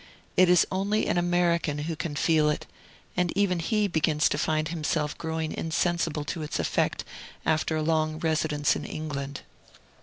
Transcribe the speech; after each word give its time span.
It 0.35 0.49
is 0.49 0.65
only 0.71 1.05
an 1.05 1.19
American 1.19 1.77
who 1.85 1.95
can 1.95 2.15
feel 2.15 2.49
it; 2.49 2.65
and 3.15 3.31
even 3.37 3.59
he 3.59 3.87
begins 3.87 4.29
to 4.29 4.37
find 4.39 4.69
himself 4.69 5.15
growing 5.15 5.51
insensible 5.53 6.23
to 6.25 6.41
its 6.41 6.57
effect, 6.57 7.03
after 7.45 7.75
a 7.75 7.83
long 7.83 8.17
residence 8.17 8.75
in 8.75 8.83
England. 8.83 9.41